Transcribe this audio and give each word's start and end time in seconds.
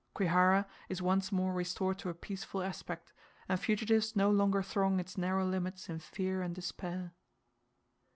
Kwihara 0.15 0.65
is 0.89 0.99
once 0.99 1.31
more 1.31 1.53
restored 1.53 1.99
to 1.99 2.09
a 2.09 2.15
peaceful 2.15 2.63
aspect, 2.63 3.13
and 3.47 3.59
fugitives 3.59 4.15
no 4.15 4.31
longer 4.31 4.63
throng 4.63 4.99
its 4.99 5.15
narrow 5.15 5.45
limits 5.45 5.89
in 5.89 5.99
fear 5.99 6.41
and 6.41 6.55
despair. 6.55 7.13